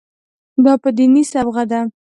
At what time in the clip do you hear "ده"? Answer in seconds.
1.71-1.81